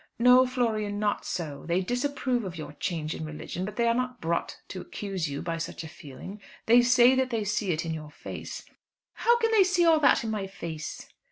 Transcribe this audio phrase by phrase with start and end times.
[0.17, 4.19] "No, Florian, not so; they disapprove of your change in religion, but they are not
[4.19, 6.41] brought to accuse you by such a feeling.
[6.65, 8.65] They say that they see it in your face."
[9.13, 11.07] "How can they see all that in my face?"